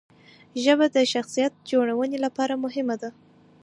ژبه 0.63 0.85
د 0.95 0.97
شخصیت 1.13 1.53
جوړونې 1.71 2.17
لپاره 2.25 2.61
مهمه 2.63 2.95
ده. 3.01 3.09